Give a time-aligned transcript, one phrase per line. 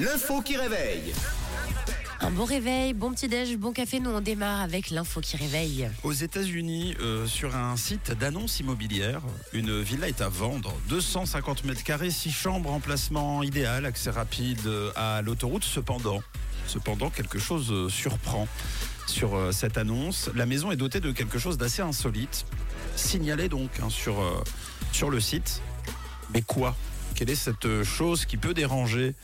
[0.00, 1.12] L'info qui réveille.
[2.20, 4.00] Un bon réveil, bon petit déj, bon café.
[4.00, 5.90] Nous on démarre avec l'info qui réveille.
[6.02, 9.20] Aux États-Unis, euh, sur un site d'annonce immobilière,
[9.52, 10.72] une villa est à vendre.
[10.88, 15.64] 250 mètres carrés, 6 chambres, emplacement idéal, accès rapide euh, à l'autoroute.
[15.64, 16.22] Cependant,
[16.66, 18.48] cependant, quelque chose euh, surprend
[19.06, 20.30] sur euh, cette annonce.
[20.34, 22.46] La maison est dotée de quelque chose d'assez insolite,
[22.96, 24.42] signalé donc hein, sur, euh,
[24.92, 25.60] sur le site.
[26.32, 26.74] Mais quoi?
[27.14, 29.14] Quelle est cette chose qui peut déranger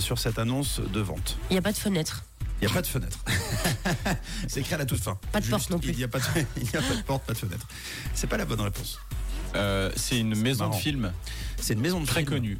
[0.00, 2.24] sur cette annonce de vente Il n'y a pas de fenêtre.
[2.60, 3.18] il n'y a pas de fenêtre.
[4.48, 5.18] C'est écrit à la toute fin.
[5.32, 5.90] Pas de porte non plus.
[5.90, 6.24] Il n'y a, pas de-
[6.56, 7.66] il n'y a pas de porte, pas de fenêtre.
[8.14, 8.98] C'est pas la bonne réponse.
[9.54, 10.76] Euh, c'est une maison marrant.
[10.76, 11.12] de film
[11.60, 12.30] C'est une maison de très film.
[12.30, 12.58] connue.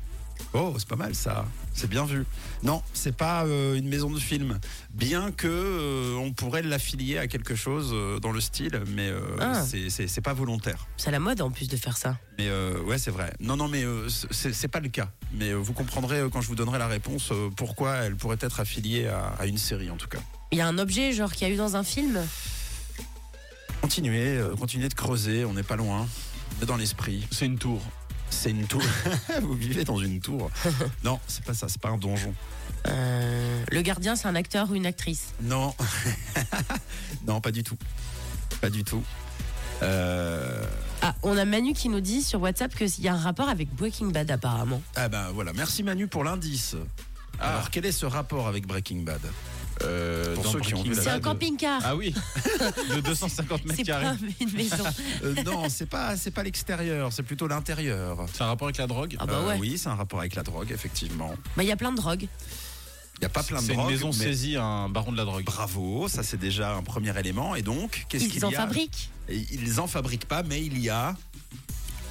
[0.54, 1.46] Oh, c'est pas mal ça.
[1.74, 2.24] C'est bien vu.
[2.62, 4.58] Non, c'est pas euh, une maison de film.
[4.94, 9.20] Bien que euh, on pourrait l'affilier à quelque chose euh, dans le style, mais euh,
[9.40, 9.62] Ah.
[9.62, 10.86] c'est- c'est c'est pas volontaire.
[10.96, 12.16] C'est la mode en plus de faire ça.
[12.38, 13.32] Mais euh, ouais, c'est vrai.
[13.40, 15.10] Non, non, mais euh, c'est c'est pas le cas.
[15.34, 18.38] Mais euh, vous comprendrez euh, quand je vous donnerai la réponse euh, pourquoi elle pourrait
[18.40, 20.20] être affiliée à, à une série en tout cas.
[20.50, 22.18] Il y a un objet genre qu'il y a eu dans un film?
[23.82, 25.44] Continuez, euh, continuez de creuser.
[25.44, 26.06] On n'est pas loin.
[26.58, 27.26] On est dans l'esprit.
[27.30, 27.80] C'est une tour.
[28.30, 28.82] C'est une tour.
[29.42, 30.50] Vous vivez dans une tour.
[31.04, 32.34] Non, c'est pas ça, c'est pas un donjon.
[32.86, 35.28] Euh, le gardien, c'est un acteur ou une actrice?
[35.42, 35.74] Non.
[37.26, 37.76] non, pas du tout.
[38.60, 39.02] Pas du tout.
[39.82, 40.64] Euh,
[41.02, 43.72] Ah, on a Manu qui nous dit sur WhatsApp qu'il y a un rapport avec
[43.74, 44.82] Breaking Bad apparemment.
[44.96, 46.76] Ah ben voilà, merci Manu pour l'indice.
[47.40, 47.50] Ah.
[47.52, 49.20] Alors quel est ce rapport avec Breaking Bad?
[49.84, 51.80] Euh, Pour ceux qui ont vu la C'est un camping-car.
[51.84, 52.12] Ah oui,
[52.94, 54.04] de 250 mètres c'est carrés.
[54.04, 54.84] pas une maison.
[55.24, 58.26] Euh, Non, c'est pas c'est pas l'extérieur, c'est plutôt l'intérieur.
[58.32, 60.42] C'est un rapport avec la drogue Ah bah Euh, oui, c'est un rapport avec la
[60.42, 61.34] drogue, effectivement.
[61.56, 62.26] Bah, il y a plein de drogues.
[63.16, 63.90] Il n'y a pas plein de C'est une drogue.
[63.90, 65.44] maison mais saisie à un baron de la drogue.
[65.44, 67.54] Bravo, ça c'est déjà un premier élément.
[67.56, 69.10] Et donc, qu'est-ce qu'il Ils en fabriquent.
[69.28, 71.16] Et Ils en fabriquent pas, mais il y a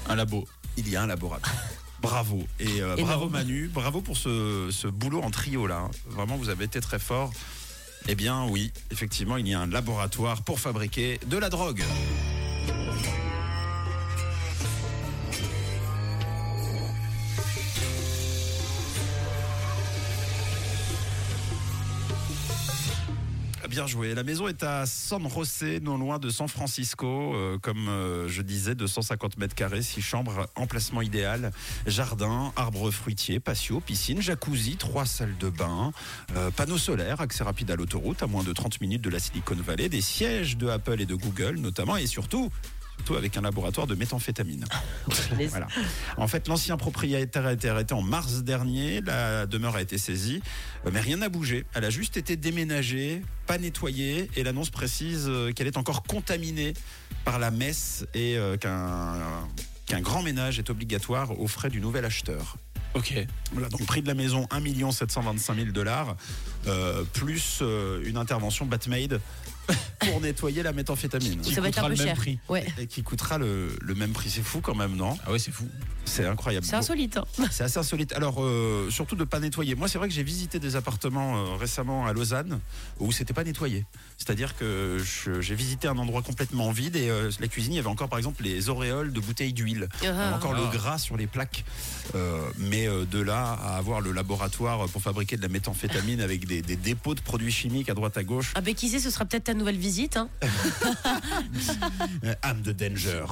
[0.10, 0.46] Un labo.
[0.78, 1.54] il y a un laboratoire.
[2.02, 2.44] Bravo.
[2.60, 3.02] Et euh, Énorme.
[3.10, 5.90] bravo Manu, bravo pour ce, ce boulot en trio là.
[6.10, 7.32] Vraiment, vous avez été très fort.
[8.10, 11.84] Eh bien oui, effectivement, il y a un laboratoire pour fabriquer de la drogue.
[23.78, 23.86] Bien.
[24.16, 27.36] La maison est à San José, non loin de San Francisco.
[27.36, 31.52] Euh, comme euh, je disais, 250 mètres carrés, 6 chambres, emplacement idéal,
[31.86, 35.92] jardin, arbres fruitiers, patio, piscine, jacuzzi, trois salles de bain,
[36.36, 39.56] euh, panneaux solaires, accès rapide à l'autoroute, à moins de 30 minutes de la Silicon
[39.56, 42.50] Valley, des sièges de Apple et de Google notamment, et surtout,
[42.98, 44.66] surtout avec un laboratoire de méthamphétamine.
[45.50, 45.68] Voilà.
[46.18, 49.02] En fait, l'ancien propriétaire a été arrêté en mars dernier.
[49.02, 50.42] La demeure a été saisie,
[50.86, 51.66] euh, mais rien n'a bougé.
[51.74, 56.74] Elle a juste été déménagée, pas nettoyée, et l'annonce précise euh, qu'elle est encore contaminée
[57.24, 59.48] par la messe et euh, qu'un
[59.88, 62.58] qu'un grand ménage est obligatoire aux frais du nouvel acheteur.
[62.94, 63.14] Ok.
[63.52, 66.16] Voilà, donc prix de la maison 1 725 000 dollars,
[66.68, 69.20] euh, plus euh, une intervention Batmaid
[70.12, 71.42] pour nettoyer la méthamphétamine.
[71.42, 72.16] Qui Ça va être un peu le même cher.
[72.16, 72.40] prix.
[72.50, 72.66] Ouais.
[72.78, 74.30] Et qui coûtera le, le même prix.
[74.30, 75.18] C'est fou quand même, non?
[75.26, 75.68] Ah ouais, c'est fou.
[76.06, 76.66] C'est incroyable.
[76.66, 77.18] C'est insolite.
[77.18, 77.26] hein.
[77.52, 78.14] C'est assez insolite.
[78.14, 79.76] Alors, euh, surtout de pas nettoyer.
[79.76, 82.60] Moi, c'est vrai que j'ai visité des appartements euh, récemment à Lausanne
[83.00, 83.86] où c'était pas nettoyé.
[84.18, 84.98] C'est-à-dire que
[85.42, 88.18] j'ai visité un endroit complètement vide et euh, la cuisine, il y avait encore, par
[88.20, 89.88] exemple, les auréoles de bouteilles d'huile.
[90.06, 90.36] Ah.
[90.36, 90.62] encore Ah.
[90.72, 91.66] le gras sur les plaques.
[92.16, 96.46] Euh, mais euh, de là à avoir le laboratoire pour fabriquer de la méthamphétamine avec
[96.48, 99.10] des, des dépôts de produits chimiques à droite à gauche, Ah ben qui sait, ce
[99.10, 99.97] sera peut-être ta nouvelle visite.
[100.16, 100.30] Hein.
[102.44, 103.26] âme de danger.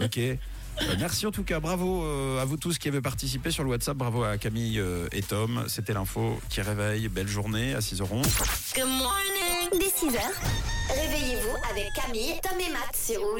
[0.00, 0.18] ok.
[0.18, 3.70] Euh, merci en tout cas, bravo euh, à vous tous qui avez participé sur le
[3.70, 5.64] WhatsApp, bravo à Camille euh, et Tom.
[5.68, 7.08] C'était l'info qui réveille.
[7.08, 8.24] Belle journée à 6h11.
[9.72, 10.18] Dès 6h,
[10.88, 13.38] réveillez-vous avec Camille, Tom et Matt sur Rouge.